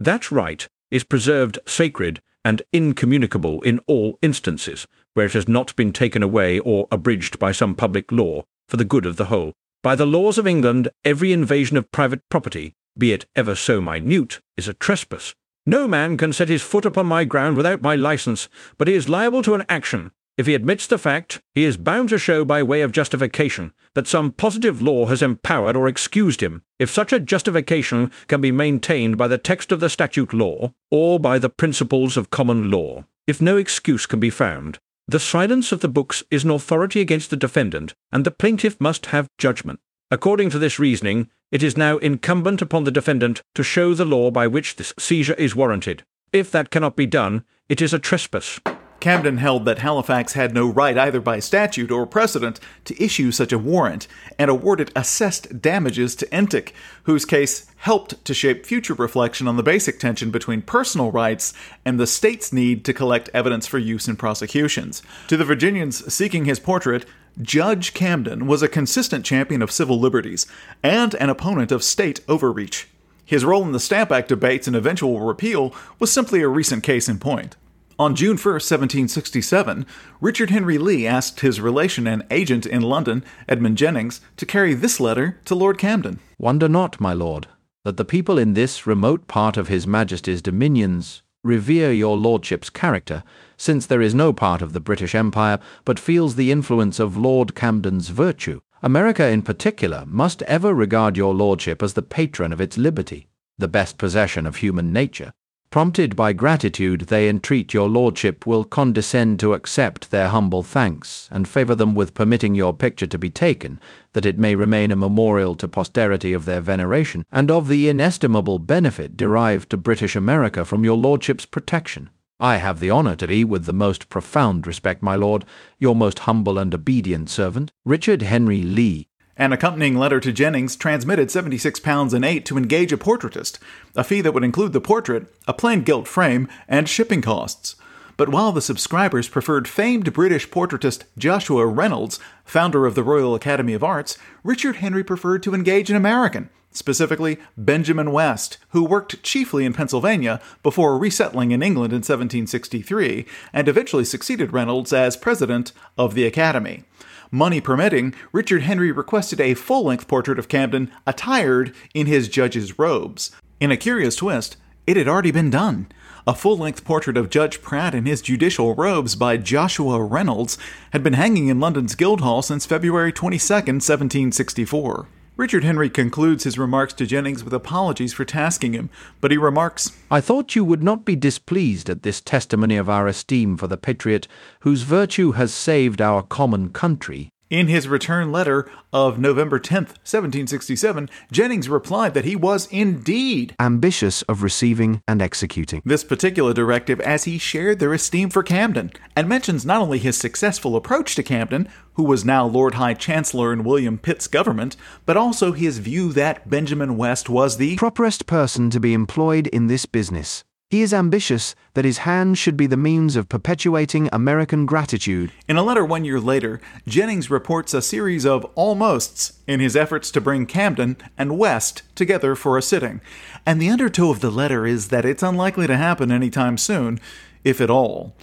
That 0.00 0.30
right 0.30 0.66
is 0.90 1.04
preserved 1.04 1.58
sacred 1.66 2.22
and 2.46 2.62
incommunicable 2.72 3.60
in 3.60 3.80
all 3.86 4.18
instances, 4.22 4.86
where 5.12 5.26
it 5.26 5.34
has 5.34 5.48
not 5.48 5.76
been 5.76 5.92
taken 5.92 6.22
away 6.22 6.58
or 6.58 6.88
abridged 6.90 7.38
by 7.38 7.52
some 7.52 7.74
public 7.74 8.10
law 8.10 8.44
for 8.66 8.78
the 8.78 8.84
good 8.84 9.04
of 9.04 9.16
the 9.16 9.26
whole. 9.26 9.52
By 9.82 9.96
the 9.96 10.06
laws 10.06 10.38
of 10.38 10.46
England, 10.46 10.88
every 11.04 11.30
invasion 11.30 11.76
of 11.76 11.92
private 11.92 12.26
property, 12.30 12.74
be 12.96 13.12
it 13.12 13.26
ever 13.36 13.54
so 13.54 13.82
minute, 13.82 14.40
is 14.56 14.66
a 14.66 14.72
trespass. 14.72 15.34
No 15.66 15.86
man 15.86 16.16
can 16.16 16.32
set 16.32 16.48
his 16.48 16.62
foot 16.62 16.86
upon 16.86 17.04
my 17.04 17.24
ground 17.24 17.58
without 17.58 17.82
my 17.82 17.96
license, 17.96 18.48
but 18.78 18.88
he 18.88 18.94
is 18.94 19.10
liable 19.10 19.42
to 19.42 19.54
an 19.54 19.66
action. 19.68 20.12
If 20.36 20.46
he 20.46 20.54
admits 20.54 20.86
the 20.86 20.98
fact, 20.98 21.40
he 21.54 21.64
is 21.64 21.78
bound 21.78 22.10
to 22.10 22.18
show 22.18 22.44
by 22.44 22.62
way 22.62 22.82
of 22.82 22.92
justification 22.92 23.72
that 23.94 24.06
some 24.06 24.32
positive 24.32 24.82
law 24.82 25.06
has 25.06 25.22
empowered 25.22 25.76
or 25.76 25.88
excused 25.88 26.42
him. 26.42 26.62
If 26.78 26.90
such 26.90 27.10
a 27.10 27.20
justification 27.20 28.10
can 28.26 28.42
be 28.42 28.52
maintained 28.52 29.16
by 29.16 29.28
the 29.28 29.38
text 29.38 29.72
of 29.72 29.80
the 29.80 29.88
statute 29.88 30.34
law, 30.34 30.74
or 30.90 31.18
by 31.18 31.38
the 31.38 31.48
principles 31.48 32.18
of 32.18 32.28
common 32.28 32.70
law, 32.70 33.06
if 33.26 33.40
no 33.40 33.56
excuse 33.56 34.04
can 34.04 34.20
be 34.20 34.28
found, 34.28 34.78
the 35.08 35.18
silence 35.18 35.72
of 35.72 35.80
the 35.80 35.88
books 35.88 36.22
is 36.30 36.44
an 36.44 36.50
authority 36.50 37.00
against 37.00 37.30
the 37.30 37.36
defendant, 37.36 37.94
and 38.12 38.26
the 38.26 38.30
plaintiff 38.30 38.78
must 38.78 39.06
have 39.06 39.28
judgment. 39.38 39.80
According 40.10 40.50
to 40.50 40.58
this 40.58 40.78
reasoning, 40.78 41.30
it 41.50 41.62
is 41.62 41.78
now 41.78 41.96
incumbent 41.98 42.60
upon 42.60 42.84
the 42.84 42.90
defendant 42.90 43.40
to 43.54 43.62
show 43.62 43.94
the 43.94 44.04
law 44.04 44.30
by 44.30 44.46
which 44.46 44.76
this 44.76 44.92
seizure 44.98 45.34
is 45.34 45.56
warranted. 45.56 46.04
If 46.32 46.50
that 46.50 46.70
cannot 46.70 46.94
be 46.94 47.06
done, 47.06 47.44
it 47.70 47.80
is 47.80 47.94
a 47.94 47.98
trespass. 47.98 48.60
Camden 49.00 49.36
held 49.36 49.64
that 49.64 49.78
Halifax 49.78 50.32
had 50.32 50.54
no 50.54 50.68
right, 50.68 50.96
either 50.96 51.20
by 51.20 51.38
statute 51.38 51.90
or 51.90 52.06
precedent, 52.06 52.58
to 52.86 53.02
issue 53.02 53.30
such 53.30 53.52
a 53.52 53.58
warrant, 53.58 54.08
and 54.38 54.50
awarded 54.50 54.90
assessed 54.96 55.60
damages 55.60 56.16
to 56.16 56.26
Entick, 56.26 56.72
whose 57.04 57.24
case 57.24 57.66
helped 57.76 58.24
to 58.24 58.34
shape 58.34 58.66
future 58.66 58.94
reflection 58.94 59.46
on 59.46 59.56
the 59.56 59.62
basic 59.62 60.00
tension 60.00 60.30
between 60.30 60.62
personal 60.62 61.12
rights 61.12 61.52
and 61.84 62.00
the 62.00 62.06
state's 62.06 62.52
need 62.52 62.84
to 62.84 62.94
collect 62.94 63.30
evidence 63.34 63.66
for 63.66 63.78
use 63.78 64.08
in 64.08 64.16
prosecutions. 64.16 65.02
To 65.28 65.36
the 65.36 65.44
Virginians 65.44 66.12
seeking 66.12 66.46
his 66.46 66.58
portrait, 66.58 67.04
Judge 67.40 67.92
Camden 67.92 68.46
was 68.46 68.62
a 68.62 68.68
consistent 68.68 69.24
champion 69.24 69.60
of 69.60 69.70
civil 69.70 70.00
liberties 70.00 70.46
and 70.82 71.14
an 71.16 71.28
opponent 71.28 71.70
of 71.70 71.84
state 71.84 72.20
overreach. 72.28 72.88
His 73.26 73.44
role 73.44 73.62
in 73.62 73.72
the 73.72 73.80
Stamp 73.80 74.10
Act 74.10 74.28
debates 74.28 74.66
and 74.66 74.76
eventual 74.76 75.20
repeal 75.20 75.74
was 75.98 76.12
simply 76.12 76.40
a 76.40 76.48
recent 76.48 76.82
case 76.82 77.08
in 77.08 77.18
point. 77.18 77.56
On 77.98 78.14
June 78.14 78.36
1, 78.36 78.36
1767, 78.36 79.86
Richard 80.20 80.50
Henry 80.50 80.76
Lee 80.76 81.06
asked 81.06 81.40
his 81.40 81.62
relation 81.62 82.06
and 82.06 82.26
agent 82.30 82.66
in 82.66 82.82
London, 82.82 83.24
Edmund 83.48 83.78
Jennings, 83.78 84.20
to 84.36 84.44
carry 84.44 84.74
this 84.74 85.00
letter 85.00 85.40
to 85.46 85.54
Lord 85.54 85.78
Camden. 85.78 86.18
Wonder 86.38 86.68
not, 86.68 87.00
my 87.00 87.14
lord, 87.14 87.48
that 87.86 87.96
the 87.96 88.04
people 88.04 88.36
in 88.36 88.52
this 88.52 88.86
remote 88.86 89.26
part 89.28 89.56
of 89.56 89.68
His 89.68 89.86
Majesty's 89.86 90.42
dominions 90.42 91.22
revere 91.42 91.90
your 91.90 92.18
lordship's 92.18 92.68
character, 92.68 93.22
since 93.56 93.86
there 93.86 94.02
is 94.02 94.14
no 94.14 94.30
part 94.30 94.60
of 94.60 94.74
the 94.74 94.80
British 94.80 95.14
Empire 95.14 95.58
but 95.86 95.98
feels 95.98 96.34
the 96.34 96.52
influence 96.52 97.00
of 97.00 97.16
Lord 97.16 97.54
Camden's 97.54 98.10
virtue. 98.10 98.60
America 98.82 99.26
in 99.26 99.40
particular 99.40 100.04
must 100.06 100.42
ever 100.42 100.74
regard 100.74 101.16
your 101.16 101.34
lordship 101.34 101.82
as 101.82 101.94
the 101.94 102.02
patron 102.02 102.52
of 102.52 102.60
its 102.60 102.76
liberty, 102.76 103.28
the 103.56 103.68
best 103.68 103.96
possession 103.96 104.44
of 104.44 104.56
human 104.56 104.92
nature. 104.92 105.32
Prompted 105.70 106.16
by 106.16 106.32
gratitude, 106.32 107.02
they 107.02 107.28
entreat 107.28 107.74
your 107.74 107.88
lordship 107.88 108.46
will 108.46 108.64
condescend 108.64 109.38
to 109.40 109.52
accept 109.52 110.10
their 110.10 110.28
humble 110.28 110.62
thanks, 110.62 111.28
and 111.30 111.46
favour 111.46 111.74
them 111.74 111.94
with 111.94 112.14
permitting 112.14 112.54
your 112.54 112.72
picture 112.72 113.06
to 113.06 113.18
be 113.18 113.30
taken, 113.30 113.80
that 114.12 114.24
it 114.24 114.38
may 114.38 114.54
remain 114.54 114.90
a 114.90 114.96
memorial 114.96 115.54
to 115.56 115.68
posterity 115.68 116.32
of 116.32 116.44
their 116.44 116.60
veneration, 116.60 117.24
and 117.30 117.50
of 117.50 117.68
the 117.68 117.88
inestimable 117.88 118.58
benefit 118.58 119.16
derived 119.16 119.68
to 119.70 119.76
British 119.76 120.16
America 120.16 120.64
from 120.64 120.84
your 120.84 120.96
lordship's 120.96 121.44
protection. 121.44 122.10
I 122.38 122.58
have 122.58 122.80
the 122.80 122.90
honour 122.90 123.16
to 123.16 123.26
be, 123.26 123.44
with 123.44 123.64
the 123.64 123.72
most 123.72 124.08
profound 124.08 124.66
respect, 124.66 125.02
my 125.02 125.16
lord, 125.16 125.44
your 125.78 125.96
most 125.96 126.20
humble 126.20 126.58
and 126.58 126.74
obedient 126.74 127.28
servant, 127.28 127.72
Richard 127.84 128.22
Henry 128.22 128.62
Lee, 128.62 129.08
An 129.38 129.52
accompanying 129.52 129.96
letter 129.96 130.18
to 130.18 130.32
Jennings 130.32 130.76
transmitted 130.76 131.28
£76 131.28 132.14
and 132.14 132.24
8 132.24 132.46
to 132.46 132.56
engage 132.56 132.90
a 132.90 132.96
portraitist, 132.96 133.58
a 133.94 134.02
fee 134.02 134.22
that 134.22 134.32
would 134.32 134.44
include 134.44 134.72
the 134.72 134.80
portrait, 134.80 135.26
a 135.46 135.52
plain 135.52 135.82
gilt 135.82 136.08
frame, 136.08 136.48
and 136.66 136.88
shipping 136.88 137.20
costs. 137.20 137.76
But 138.16 138.30
while 138.30 138.50
the 138.50 138.62
subscribers 138.62 139.28
preferred 139.28 139.68
famed 139.68 140.14
British 140.14 140.48
portraitist 140.48 141.04
Joshua 141.18 141.66
Reynolds, 141.66 142.18
founder 142.46 142.86
of 142.86 142.94
the 142.94 143.02
Royal 143.02 143.34
Academy 143.34 143.74
of 143.74 143.84
Arts, 143.84 144.16
Richard 144.42 144.76
Henry 144.76 145.04
preferred 145.04 145.42
to 145.42 145.54
engage 145.54 145.90
an 145.90 145.96
American, 145.96 146.48
specifically 146.70 147.36
Benjamin 147.58 148.12
West, 148.12 148.56
who 148.70 148.84
worked 148.84 149.22
chiefly 149.22 149.66
in 149.66 149.74
Pennsylvania 149.74 150.40
before 150.62 150.98
resettling 150.98 151.50
in 151.50 151.62
England 151.62 151.92
in 151.92 151.98
1763 151.98 153.26
and 153.52 153.68
eventually 153.68 154.04
succeeded 154.04 154.54
Reynolds 154.54 154.94
as 154.94 155.14
president 155.14 155.72
of 155.98 156.14
the 156.14 156.24
Academy. 156.24 156.84
Money 157.30 157.60
permitting, 157.60 158.14
Richard 158.32 158.62
Henry 158.62 158.92
requested 158.92 159.40
a 159.40 159.54
full 159.54 159.84
length 159.84 160.06
portrait 160.06 160.38
of 160.38 160.48
Camden 160.48 160.90
attired 161.06 161.74
in 161.94 162.06
his 162.06 162.28
judge's 162.28 162.78
robes. 162.78 163.30
In 163.60 163.70
a 163.70 163.76
curious 163.76 164.16
twist, 164.16 164.56
it 164.86 164.96
had 164.96 165.08
already 165.08 165.32
been 165.32 165.50
done. 165.50 165.88
A 166.26 166.34
full 166.34 166.58
length 166.58 166.84
portrait 166.84 167.16
of 167.16 167.30
Judge 167.30 167.62
Pratt 167.62 167.94
in 167.94 168.06
his 168.06 168.22
judicial 168.22 168.74
robes 168.74 169.16
by 169.16 169.36
Joshua 169.36 170.02
Reynolds 170.02 170.58
had 170.92 171.02
been 171.02 171.14
hanging 171.14 171.48
in 171.48 171.60
London's 171.60 171.94
Guildhall 171.94 172.42
since 172.42 172.66
February 172.66 173.12
22, 173.12 173.38
1764. 173.54 175.08
Richard 175.38 175.64
Henry 175.64 175.90
concludes 175.90 176.44
his 176.44 176.58
remarks 176.58 176.94
to 176.94 177.04
Jennings 177.04 177.44
with 177.44 177.52
apologies 177.52 178.14
for 178.14 178.24
tasking 178.24 178.72
him, 178.72 178.88
but 179.20 179.30
he 179.30 179.36
remarks, 179.36 179.92
I 180.10 180.22
thought 180.22 180.56
you 180.56 180.64
would 180.64 180.82
not 180.82 181.04
be 181.04 181.14
displeased 181.14 181.90
at 181.90 182.02
this 182.02 182.22
testimony 182.22 182.78
of 182.78 182.88
our 182.88 183.06
esteem 183.06 183.58
for 183.58 183.66
the 183.66 183.76
patriot 183.76 184.26
whose 184.60 184.80
virtue 184.80 185.32
has 185.32 185.52
saved 185.52 186.00
our 186.00 186.22
common 186.22 186.70
country. 186.70 187.28
In 187.48 187.68
his 187.68 187.86
return 187.86 188.32
letter 188.32 188.68
of 188.92 189.20
November 189.20 189.60
10th, 189.60 189.94
1767, 190.02 191.08
Jennings 191.30 191.68
replied 191.68 192.12
that 192.14 192.24
he 192.24 192.34
was 192.34 192.66
indeed 192.72 193.54
ambitious 193.60 194.22
of 194.22 194.42
receiving 194.42 195.00
and 195.06 195.22
executing. 195.22 195.80
this 195.84 196.02
particular 196.02 196.52
directive 196.52 197.00
as 197.02 197.22
he 197.22 197.38
shared 197.38 197.78
their 197.78 197.92
esteem 197.92 198.30
for 198.30 198.42
Camden, 198.42 198.90
and 199.14 199.28
mentions 199.28 199.64
not 199.64 199.80
only 199.80 200.00
his 200.00 200.16
successful 200.16 200.74
approach 200.74 201.14
to 201.14 201.22
Camden, 201.22 201.68
who 201.94 202.02
was 202.02 202.24
now 202.24 202.44
Lord 202.44 202.74
High 202.74 202.94
Chancellor 202.94 203.52
in 203.52 203.62
William 203.62 203.96
Pitt's 203.96 204.26
government, 204.26 204.76
but 205.04 205.16
also 205.16 205.52
his 205.52 205.78
view 205.78 206.12
that 206.14 206.50
Benjamin 206.50 206.96
West 206.96 207.28
was 207.28 207.58
the 207.58 207.76
Properest 207.76 208.26
person 208.26 208.70
to 208.70 208.80
be 208.80 208.92
employed 208.92 209.46
in 209.46 209.68
this 209.68 209.86
business. 209.86 210.42
He 210.68 210.82
is 210.82 210.92
ambitious 210.92 211.54
that 211.74 211.84
his 211.84 211.98
hand 211.98 212.38
should 212.38 212.56
be 212.56 212.66
the 212.66 212.76
means 212.76 213.14
of 213.14 213.28
perpetuating 213.28 214.08
American 214.12 214.66
gratitude. 214.66 215.30
In 215.46 215.56
a 215.56 215.62
letter 215.62 215.84
one 215.84 216.04
year 216.04 216.18
later, 216.18 216.60
Jennings 216.88 217.30
reports 217.30 217.72
a 217.72 217.80
series 217.80 218.26
of 218.26 218.44
almosts 218.56 219.34
in 219.46 219.60
his 219.60 219.76
efforts 219.76 220.10
to 220.10 220.20
bring 220.20 220.44
Camden 220.44 220.96
and 221.16 221.38
West 221.38 221.82
together 221.94 222.34
for 222.34 222.58
a 222.58 222.62
sitting, 222.62 223.00
and 223.46 223.62
the 223.62 223.70
undertow 223.70 224.10
of 224.10 224.18
the 224.18 224.30
letter 224.30 224.66
is 224.66 224.88
that 224.88 225.04
it's 225.04 225.22
unlikely 225.22 225.68
to 225.68 225.76
happen 225.76 226.10
anytime 226.10 226.58
soon, 226.58 226.98
if 227.44 227.60
at 227.60 227.70
all. 227.70 228.16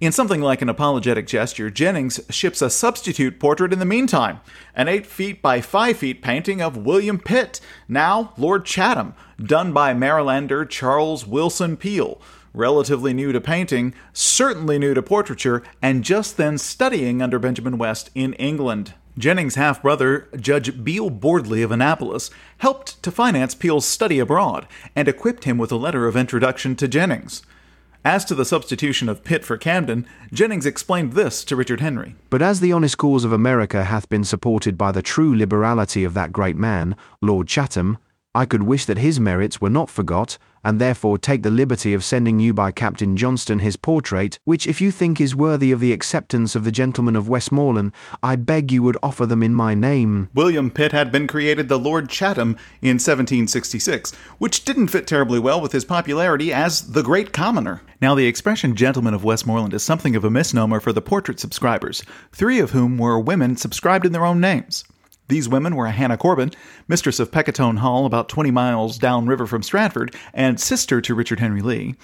In 0.00 0.12
something 0.12 0.40
like 0.40 0.62
an 0.62 0.70
apologetic 0.70 1.26
gesture, 1.26 1.68
Jennings 1.68 2.20
ships 2.30 2.62
a 2.62 2.70
substitute 2.70 3.38
portrait 3.38 3.70
in 3.70 3.80
the 3.80 3.84
meantime 3.84 4.40
an 4.74 4.88
8 4.88 5.04
feet 5.04 5.42
by 5.42 5.60
5 5.60 5.94
feet 5.98 6.22
painting 6.22 6.62
of 6.62 6.74
William 6.74 7.18
Pitt, 7.18 7.60
now 7.86 8.32
Lord 8.38 8.64
Chatham, 8.64 9.12
done 9.38 9.74
by 9.74 9.92
Marylander 9.92 10.66
Charles 10.66 11.24
Willson 11.24 11.78
Peale 11.78 12.18
relatively 12.54 13.12
new 13.12 13.30
to 13.30 13.40
painting, 13.40 13.94
certainly 14.12 14.78
new 14.78 14.92
to 14.94 15.02
portraiture, 15.02 15.62
and 15.80 16.02
just 16.02 16.36
then 16.36 16.58
studying 16.58 17.22
under 17.22 17.38
Benjamin 17.38 17.78
West 17.78 18.10
in 18.14 18.32
England. 18.34 18.94
Jennings' 19.18 19.54
half 19.54 19.82
brother, 19.82 20.28
Judge 20.36 20.82
Beale 20.82 21.10
Bordley 21.10 21.62
of 21.62 21.70
Annapolis, 21.70 22.30
helped 22.58 23.00
to 23.04 23.12
finance 23.12 23.54
Peale's 23.54 23.86
study 23.86 24.18
abroad 24.18 24.66
and 24.96 25.06
equipped 25.06 25.44
him 25.44 25.58
with 25.58 25.70
a 25.70 25.76
letter 25.76 26.08
of 26.08 26.16
introduction 26.16 26.74
to 26.74 26.88
Jennings. 26.88 27.42
As 28.04 28.24
to 28.24 28.34
the 28.34 28.46
substitution 28.46 29.10
of 29.10 29.24
Pitt 29.24 29.44
for 29.44 29.58
Camden, 29.58 30.06
Jennings 30.32 30.64
explained 30.64 31.12
this 31.12 31.44
to 31.44 31.54
Richard 31.54 31.80
Henry. 31.80 32.16
But 32.30 32.40
as 32.40 32.60
the 32.60 32.72
honest 32.72 32.96
cause 32.96 33.24
of 33.24 33.32
America 33.32 33.84
hath 33.84 34.08
been 34.08 34.24
supported 34.24 34.78
by 34.78 34.90
the 34.90 35.02
true 35.02 35.36
liberality 35.36 36.02
of 36.04 36.14
that 36.14 36.32
great 36.32 36.56
man, 36.56 36.96
Lord 37.20 37.46
Chatham, 37.46 37.98
I 38.34 38.46
could 38.46 38.62
wish 38.62 38.86
that 38.86 38.96
his 38.96 39.20
merits 39.20 39.60
were 39.60 39.68
not 39.68 39.90
forgot, 39.90 40.38
and 40.64 40.80
therefore 40.80 41.18
take 41.18 41.42
the 41.42 41.50
liberty 41.50 41.94
of 41.94 42.04
sending 42.04 42.40
you 42.40 42.52
by 42.52 42.70
Captain 42.70 43.16
Johnston 43.16 43.60
his 43.60 43.76
portrait, 43.76 44.38
which 44.44 44.66
if 44.66 44.80
you 44.80 44.90
think 44.90 45.20
is 45.20 45.34
worthy 45.34 45.72
of 45.72 45.80
the 45.80 45.92
acceptance 45.92 46.54
of 46.54 46.64
the 46.64 46.72
gentlemen 46.72 47.16
of 47.16 47.28
Westmoreland, 47.28 47.92
I 48.22 48.36
beg 48.36 48.70
you 48.72 48.82
would 48.82 48.98
offer 49.02 49.26
them 49.26 49.42
in 49.42 49.54
my 49.54 49.74
name. 49.74 50.28
William 50.34 50.70
Pitt 50.70 50.92
had 50.92 51.10
been 51.10 51.26
created 51.26 51.68
the 51.68 51.78
Lord 51.78 52.08
Chatham 52.08 52.56
in 52.82 52.96
1766, 52.96 54.12
which 54.38 54.64
didn't 54.64 54.88
fit 54.88 55.06
terribly 55.06 55.38
well 55.38 55.60
with 55.60 55.72
his 55.72 55.84
popularity 55.84 56.52
as 56.52 56.92
the 56.92 57.02
Great 57.02 57.32
Commoner. 57.32 57.82
Now, 58.00 58.14
the 58.14 58.26
expression 58.26 58.74
gentleman 58.74 59.14
of 59.14 59.24
Westmoreland 59.24 59.74
is 59.74 59.82
something 59.82 60.16
of 60.16 60.24
a 60.24 60.30
misnomer 60.30 60.80
for 60.80 60.92
the 60.92 61.02
portrait 61.02 61.38
subscribers, 61.38 62.02
three 62.32 62.58
of 62.58 62.70
whom 62.70 62.96
were 62.96 63.20
women 63.20 63.56
subscribed 63.56 64.06
in 64.06 64.12
their 64.12 64.24
own 64.24 64.40
names. 64.40 64.84
These 65.30 65.48
women 65.48 65.76
were 65.76 65.86
Hannah 65.86 66.16
Corbin, 66.16 66.50
mistress 66.88 67.20
of 67.20 67.30
Peckatone 67.30 67.78
Hall 67.78 68.04
about 68.04 68.28
20 68.28 68.50
miles 68.50 68.98
downriver 68.98 69.46
from 69.46 69.62
Stratford, 69.62 70.16
and 70.34 70.58
sister 70.58 71.00
to 71.00 71.14
Richard 71.14 71.38
Henry 71.38 71.62
Lee. 71.62 71.94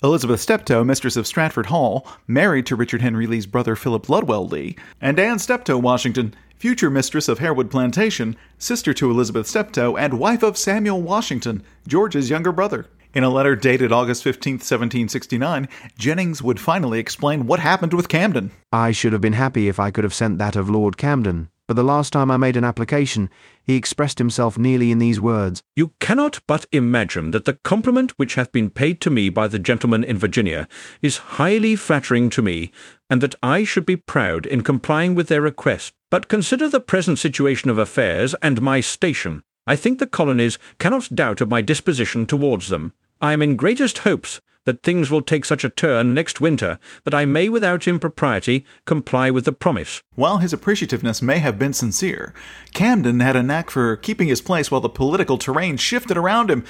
Elizabeth 0.00 0.40
Steptoe, 0.40 0.84
mistress 0.84 1.16
of 1.16 1.26
Stratford 1.26 1.66
Hall, 1.66 2.06
married 2.28 2.66
to 2.66 2.76
Richard 2.76 3.02
Henry 3.02 3.26
Lee's 3.26 3.46
brother 3.46 3.74
Philip 3.74 4.08
Ludwell 4.08 4.46
Lee, 4.46 4.76
and 5.00 5.18
Anne 5.18 5.40
Steptoe 5.40 5.76
Washington, 5.76 6.36
future 6.54 6.88
mistress 6.88 7.26
of 7.26 7.40
Harewood 7.40 7.68
Plantation, 7.68 8.36
sister 8.58 8.94
to 8.94 9.10
Elizabeth 9.10 9.48
Steptoe, 9.48 9.96
and 9.96 10.20
wife 10.20 10.44
of 10.44 10.56
Samuel 10.56 11.02
Washington, 11.02 11.64
George's 11.88 12.30
younger 12.30 12.52
brother. 12.52 12.86
In 13.12 13.24
a 13.24 13.28
letter 13.28 13.56
dated 13.56 13.90
August 13.90 14.22
15, 14.22 14.54
1769, 14.54 15.66
Jennings 15.98 16.42
would 16.42 16.60
finally 16.60 17.00
explain 17.00 17.48
what 17.48 17.58
happened 17.58 17.92
with 17.92 18.08
Camden. 18.08 18.52
I 18.72 18.92
should 18.92 19.12
have 19.12 19.20
been 19.20 19.32
happy 19.32 19.66
if 19.66 19.80
I 19.80 19.90
could 19.90 20.04
have 20.04 20.14
sent 20.14 20.38
that 20.38 20.54
of 20.54 20.70
Lord 20.70 20.96
Camden, 20.96 21.48
but 21.68 21.76
the 21.76 21.84
last 21.84 22.14
time 22.14 22.30
I 22.30 22.38
made 22.38 22.56
an 22.56 22.64
application, 22.64 23.28
he 23.62 23.76
expressed 23.76 24.18
himself 24.18 24.56
nearly 24.56 24.90
in 24.90 24.98
these 24.98 25.20
words 25.20 25.62
You 25.76 25.92
cannot 26.00 26.40
but 26.46 26.64
imagine 26.72 27.30
that 27.32 27.44
the 27.44 27.58
compliment 27.62 28.12
which 28.12 28.36
hath 28.36 28.50
been 28.50 28.70
paid 28.70 29.02
to 29.02 29.10
me 29.10 29.28
by 29.28 29.48
the 29.48 29.58
gentlemen 29.58 30.02
in 30.02 30.16
Virginia 30.16 30.66
is 31.02 31.18
highly 31.36 31.76
flattering 31.76 32.30
to 32.30 32.40
me, 32.40 32.72
and 33.10 33.20
that 33.20 33.34
I 33.42 33.64
should 33.64 33.84
be 33.84 33.96
proud 33.96 34.46
in 34.46 34.62
complying 34.62 35.14
with 35.14 35.28
their 35.28 35.42
request. 35.42 35.92
But 36.10 36.28
consider 36.28 36.70
the 36.70 36.80
present 36.80 37.18
situation 37.18 37.68
of 37.68 37.76
affairs 37.76 38.34
and 38.40 38.62
my 38.62 38.80
station. 38.80 39.42
I 39.66 39.76
think 39.76 39.98
the 39.98 40.06
colonies 40.06 40.58
cannot 40.78 41.14
doubt 41.14 41.42
of 41.42 41.50
my 41.50 41.60
disposition 41.60 42.24
towards 42.24 42.68
them. 42.68 42.94
I 43.20 43.34
am 43.34 43.42
in 43.42 43.56
greatest 43.56 43.98
hopes 43.98 44.40
that 44.68 44.82
things 44.82 45.10
will 45.10 45.22
take 45.22 45.46
such 45.46 45.64
a 45.64 45.70
turn 45.70 46.12
next 46.12 46.42
winter 46.42 46.78
that 47.04 47.14
I 47.14 47.24
may 47.24 47.48
without 47.48 47.88
impropriety 47.88 48.66
comply 48.84 49.30
with 49.30 49.46
the 49.46 49.52
promise. 49.52 50.02
While 50.14 50.38
his 50.38 50.52
appreciativeness 50.52 51.22
may 51.22 51.38
have 51.38 51.58
been 51.58 51.72
sincere, 51.72 52.34
Camden 52.74 53.20
had 53.20 53.34
a 53.34 53.42
knack 53.42 53.70
for 53.70 53.96
keeping 53.96 54.28
his 54.28 54.42
place 54.42 54.70
while 54.70 54.82
the 54.82 54.90
political 54.90 55.38
terrain 55.38 55.78
shifted 55.78 56.18
around 56.18 56.50
him, 56.50 56.66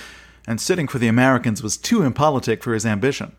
and 0.46 0.60
sitting 0.60 0.86
for 0.86 1.00
the 1.00 1.08
Americans 1.08 1.60
was 1.60 1.76
too 1.76 2.04
impolitic 2.04 2.62
for 2.62 2.72
his 2.72 2.86
ambition. 2.86 3.34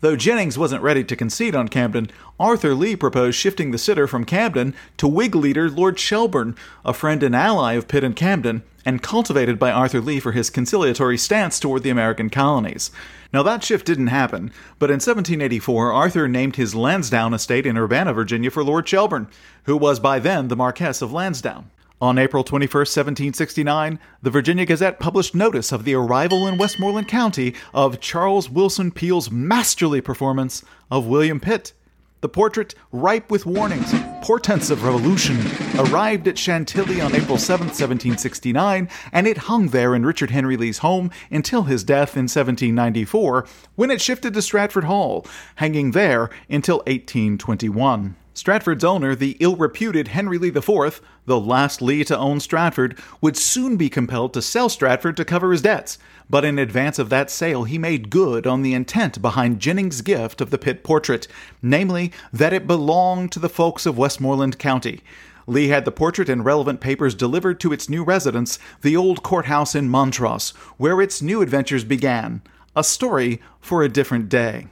Though 0.00 0.16
Jennings 0.16 0.58
wasn't 0.58 0.82
ready 0.82 1.02
to 1.04 1.16
concede 1.16 1.54
on 1.54 1.68
Camden, 1.68 2.10
Arthur 2.38 2.74
Lee 2.74 2.96
proposed 2.96 3.38
shifting 3.38 3.70
the 3.70 3.78
sitter 3.78 4.06
from 4.06 4.26
Camden 4.26 4.74
to 4.98 5.08
Whig 5.08 5.34
leader 5.34 5.70
Lord 5.70 5.98
Shelburne, 5.98 6.54
a 6.84 6.92
friend 6.92 7.22
and 7.22 7.34
ally 7.34 7.72
of 7.72 7.88
Pitt 7.88 8.04
and 8.04 8.14
Camden, 8.14 8.62
and 8.84 9.02
cultivated 9.02 9.58
by 9.58 9.72
Arthur 9.72 10.00
Lee 10.00 10.20
for 10.20 10.32
his 10.32 10.50
conciliatory 10.50 11.16
stance 11.16 11.58
toward 11.58 11.82
the 11.82 11.90
American 11.90 12.28
colonies. 12.28 12.90
Now, 13.32 13.42
that 13.42 13.64
shift 13.64 13.86
didn't 13.86 14.08
happen, 14.08 14.52
but 14.78 14.90
in 14.90 14.96
1784, 14.96 15.92
Arthur 15.92 16.28
named 16.28 16.56
his 16.56 16.74
Lansdowne 16.74 17.34
estate 17.34 17.66
in 17.66 17.78
Urbana, 17.78 18.12
Virginia 18.12 18.50
for 18.50 18.62
Lord 18.62 18.86
Shelburne, 18.86 19.28
who 19.64 19.78
was 19.78 19.98
by 19.98 20.18
then 20.18 20.48
the 20.48 20.56
Marquess 20.56 21.00
of 21.00 21.12
Lansdowne. 21.12 21.70
On 21.98 22.18
April 22.18 22.44
21, 22.44 22.68
1769, 22.80 23.98
the 24.20 24.28
Virginia 24.28 24.66
Gazette 24.66 25.00
published 25.00 25.34
notice 25.34 25.72
of 25.72 25.84
the 25.84 25.94
arrival 25.94 26.46
in 26.46 26.58
Westmoreland 26.58 27.08
County 27.08 27.54
of 27.72 28.00
Charles 28.00 28.50
Willson 28.50 28.90
Peale's 28.94 29.30
masterly 29.30 30.02
performance 30.02 30.62
of 30.90 31.06
William 31.06 31.40
Pitt. 31.40 31.72
The 32.20 32.28
portrait, 32.28 32.74
ripe 32.92 33.30
with 33.30 33.46
warnings, 33.46 33.94
portents 34.20 34.68
of 34.68 34.84
revolution, 34.84 35.38
arrived 35.78 36.28
at 36.28 36.36
Chantilly 36.36 37.00
on 37.00 37.14
April 37.14 37.38
7, 37.38 37.68
1769, 37.68 38.90
and 39.10 39.26
it 39.26 39.38
hung 39.38 39.68
there 39.68 39.94
in 39.94 40.04
Richard 40.04 40.32
Henry 40.32 40.58
Lee's 40.58 40.78
home 40.78 41.10
until 41.30 41.62
his 41.62 41.82
death 41.82 42.14
in 42.14 42.24
1794, 42.24 43.46
when 43.74 43.90
it 43.90 44.02
shifted 44.02 44.34
to 44.34 44.42
Stratford 44.42 44.84
Hall, 44.84 45.26
hanging 45.54 45.92
there 45.92 46.28
until 46.50 46.78
1821. 46.80 48.16
Stratford's 48.36 48.84
owner, 48.84 49.14
the 49.14 49.38
ill 49.40 49.56
reputed 49.56 50.08
Henry 50.08 50.36
Lee 50.36 50.48
IV, 50.48 51.00
the 51.24 51.40
last 51.40 51.80
Lee 51.80 52.04
to 52.04 52.18
own 52.18 52.38
Stratford, 52.38 52.98
would 53.22 53.34
soon 53.34 53.78
be 53.78 53.88
compelled 53.88 54.34
to 54.34 54.42
sell 54.42 54.68
Stratford 54.68 55.16
to 55.16 55.24
cover 55.24 55.52
his 55.52 55.62
debts. 55.62 55.96
But 56.28 56.44
in 56.44 56.58
advance 56.58 56.98
of 56.98 57.08
that 57.08 57.30
sale, 57.30 57.64
he 57.64 57.78
made 57.78 58.10
good 58.10 58.46
on 58.46 58.60
the 58.60 58.74
intent 58.74 59.22
behind 59.22 59.58
Jennings' 59.58 60.02
gift 60.02 60.42
of 60.42 60.50
the 60.50 60.58
Pitt 60.58 60.84
portrait, 60.84 61.26
namely, 61.62 62.12
that 62.30 62.52
it 62.52 62.66
belonged 62.66 63.32
to 63.32 63.38
the 63.38 63.48
folks 63.48 63.86
of 63.86 63.96
Westmoreland 63.96 64.58
County. 64.58 65.00
Lee 65.46 65.68
had 65.68 65.86
the 65.86 65.90
portrait 65.90 66.28
and 66.28 66.44
relevant 66.44 66.82
papers 66.82 67.14
delivered 67.14 67.58
to 67.60 67.72
its 67.72 67.88
new 67.88 68.04
residence, 68.04 68.58
the 68.82 68.98
old 68.98 69.22
courthouse 69.22 69.74
in 69.74 69.88
Montross, 69.88 70.54
where 70.76 71.00
its 71.00 71.22
new 71.22 71.40
adventures 71.40 71.84
began. 71.84 72.42
A 72.76 72.84
story 72.84 73.40
for 73.62 73.82
a 73.82 73.88
different 73.88 74.28
day. 74.28 74.66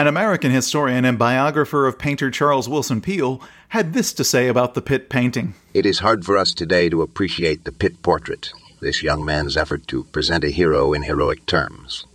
An 0.00 0.06
American 0.06 0.52
historian 0.52 1.04
and 1.04 1.18
biographer 1.18 1.84
of 1.84 1.98
painter 1.98 2.30
Charles 2.30 2.68
Willson 2.68 3.02
Peale 3.02 3.42
had 3.70 3.94
this 3.94 4.12
to 4.12 4.22
say 4.22 4.46
about 4.46 4.74
the 4.74 4.80
Pitt 4.80 5.10
painting. 5.10 5.54
It 5.74 5.84
is 5.84 5.98
hard 5.98 6.24
for 6.24 6.38
us 6.38 6.54
today 6.54 6.88
to 6.88 7.02
appreciate 7.02 7.64
the 7.64 7.72
Pitt 7.72 8.00
portrait, 8.00 8.52
this 8.80 9.02
young 9.02 9.24
man's 9.24 9.56
effort 9.56 9.88
to 9.88 10.04
present 10.04 10.44
a 10.44 10.50
hero 10.50 10.92
in 10.92 11.02
heroic 11.02 11.46
terms. 11.46 12.06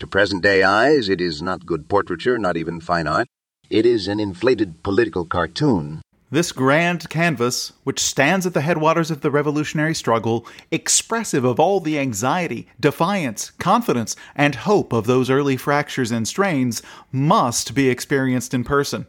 To 0.00 0.06
present 0.06 0.42
day 0.42 0.62
eyes, 0.62 1.10
it 1.10 1.20
is 1.20 1.42
not 1.42 1.66
good 1.66 1.90
portraiture, 1.90 2.38
not 2.38 2.56
even 2.56 2.80
fine 2.80 3.06
art. 3.06 3.28
It 3.68 3.84
is 3.84 4.08
an 4.08 4.18
inflated 4.18 4.82
political 4.82 5.26
cartoon 5.26 6.00
this 6.36 6.52
grand 6.52 7.08
canvas, 7.08 7.72
which 7.84 7.98
stands 7.98 8.44
at 8.44 8.52
the 8.52 8.60
headwaters 8.60 9.10
of 9.10 9.22
the 9.22 9.30
revolutionary 9.30 9.94
struggle, 9.94 10.46
expressive 10.70 11.44
of 11.44 11.58
all 11.58 11.80
the 11.80 11.98
anxiety, 11.98 12.68
defiance, 12.78 13.52
confidence, 13.52 14.14
and 14.34 14.54
hope 14.54 14.92
of 14.92 15.06
those 15.06 15.30
early 15.30 15.56
fractures 15.56 16.10
and 16.10 16.28
strains, 16.28 16.82
must 17.10 17.74
be 17.74 17.88
experienced 17.88 18.52
in 18.52 18.64
person. 18.64 19.06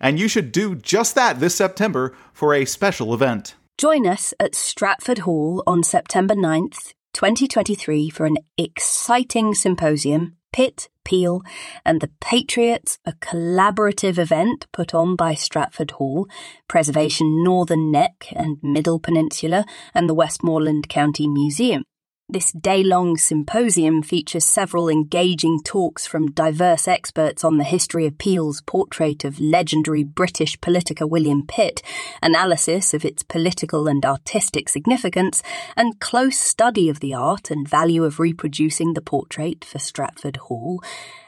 And 0.00 0.18
you 0.18 0.26
should 0.26 0.52
do 0.52 0.74
just 0.74 1.14
that 1.16 1.38
this 1.38 1.54
September 1.54 2.16
for 2.32 2.54
a 2.54 2.64
special 2.64 3.12
event. 3.12 3.56
Join 3.76 4.06
us 4.06 4.32
at 4.40 4.54
Stratford 4.54 5.18
Hall 5.18 5.62
on 5.66 5.82
September 5.82 6.34
9th, 6.34 6.94
2023 7.12 8.08
for 8.08 8.24
an 8.24 8.38
exciting 8.56 9.52
symposium 9.52 10.38
Pitt, 10.52 10.88
Peale, 11.04 11.42
and 11.84 12.00
the 12.00 12.10
Patriots, 12.20 12.98
a 13.04 13.12
collaborative 13.12 14.18
event 14.18 14.66
put 14.72 14.94
on 14.94 15.16
by 15.16 15.34
Stratford 15.34 15.92
Hall, 15.92 16.28
Preservation 16.68 17.42
Northern 17.42 17.90
Neck 17.90 18.26
and 18.34 18.58
Middle 18.62 18.98
Peninsula, 18.98 19.64
and 19.94 20.08
the 20.08 20.14
Westmoreland 20.14 20.88
County 20.88 21.26
Museum. 21.26 21.84
This 22.32 22.52
day 22.52 22.84
long 22.84 23.16
symposium 23.16 24.02
features 24.04 24.44
several 24.44 24.88
engaging 24.88 25.62
talks 25.64 26.06
from 26.06 26.30
diverse 26.30 26.86
experts 26.86 27.42
on 27.42 27.58
the 27.58 27.64
history 27.64 28.06
of 28.06 28.18
Peale's 28.18 28.60
portrait 28.60 29.24
of 29.24 29.40
legendary 29.40 30.04
British 30.04 30.56
politiker 30.60 31.08
William 31.08 31.44
Pitt, 31.44 31.82
analysis 32.22 32.94
of 32.94 33.04
its 33.04 33.24
political 33.24 33.88
and 33.88 34.06
artistic 34.06 34.68
significance, 34.68 35.42
and 35.76 35.98
close 35.98 36.38
study 36.38 36.88
of 36.88 37.00
the 37.00 37.14
art 37.14 37.50
and 37.50 37.68
value 37.68 38.04
of 38.04 38.20
reproducing 38.20 38.94
the 38.94 39.02
portrait 39.02 39.64
for 39.64 39.80
Stratford 39.80 40.36
Hall. 40.36 40.80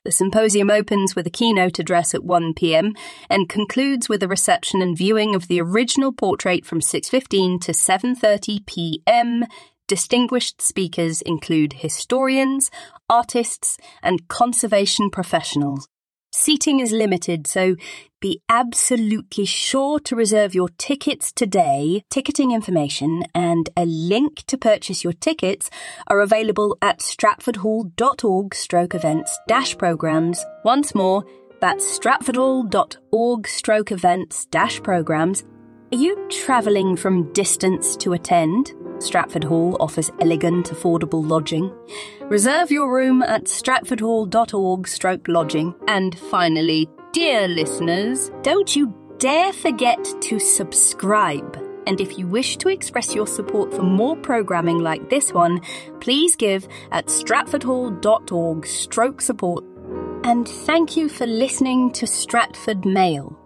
The 0.05 0.13
symposium 0.13 0.71
opens 0.71 1.17
with 1.17 1.27
a 1.27 1.31
keynote 1.31 1.81
address 1.81 2.15
at 2.15 2.23
1 2.23 2.55
p.m. 2.55 2.95
and 3.29 3.49
concludes 3.49 4.09
with 4.09 4.23
a 4.23 4.29
reception 4.29 4.81
and 4.81 4.97
viewing 4.97 5.35
of 5.35 5.49
the 5.49 5.61
original 5.61 6.13
portrait 6.13 6.65
from 6.65 6.79
6:15 6.79 7.61
to 7.63 7.73
7:30 7.73 8.67
p.m. 8.67 9.45
Distinguished 9.93 10.63
speakers 10.63 11.21
include 11.21 11.75
historians, 11.75 12.71
artists, 13.11 13.77
and 14.03 14.27
conservation 14.27 15.11
professionals. 15.11 15.87
Seating 16.33 16.81
is 16.81 16.93
limited, 16.93 17.47
so 17.47 17.77
be 18.19 18.41
absolutely 18.49 19.45
sure 19.45 20.01
to 20.01 20.17
reserve 20.17 20.55
your 20.55 20.71
tickets 20.79 21.31
today. 21.31 22.05
Ticketing 22.09 22.53
information 22.53 23.25
and 23.35 23.69
a 23.77 23.85
link 23.85 24.45
to 24.47 24.57
purchase 24.57 25.05
your 25.05 25.13
tickets 25.13 25.69
are 26.07 26.23
available 26.23 26.75
at 26.81 27.01
stratfordhall.org 27.01 28.55
stroke 28.55 28.95
events 28.95 29.39
dash 29.47 29.77
programs. 29.77 30.43
Once 30.65 30.95
more, 30.95 31.23
that's 31.61 31.99
stratfordhall.org 31.99 33.47
stroke 33.47 33.93
events 33.93 34.47
dash 34.47 34.83
programs. 34.83 35.45
Are 35.93 35.99
you 35.99 36.17
travelling 36.31 36.97
from 36.97 37.31
distance 37.35 37.95
to 37.97 38.15
attend? 38.15 38.73
Stratford 39.03 39.45
Hall 39.45 39.77
offers 39.81 40.11
elegant, 40.21 40.71
affordable 40.71 41.29
lodging. 41.29 41.75
Reserve 42.23 42.71
your 42.71 42.93
room 42.93 43.23
at 43.23 43.45
stratfordhall.org 43.45 44.87
stroke 44.87 45.27
lodging. 45.29 45.75
And 45.89 46.19
finally, 46.19 46.89
dear 47.13 47.49
listeners, 47.49 48.31
don't 48.43 48.75
you 48.77 48.95
dare 49.19 49.53
forget 49.53 49.99
to 50.23 50.39
subscribe. 50.39 51.59
And 51.87 52.01
if 52.01 52.17
you 52.17 52.27
wish 52.29 52.59
to 52.59 52.69
express 52.69 53.15
your 53.15 53.27
support 53.27 53.75
for 53.75 53.83
more 53.83 54.17
programming 54.17 54.79
like 54.79 55.11
this 55.11 55.33
one, 55.33 55.61
please 56.01 56.37
give 56.37 56.69
at 56.93 57.07
stratfordhall.org 57.07 58.67
stroke 58.67 59.21
support. 59.21 59.65
And 60.25 60.49
thank 60.49 60.97
you 60.97 61.09
for 61.09 61.27
listening 61.27 61.91
to 61.93 62.07
Stratford 62.07 62.85
Mail. 62.85 63.42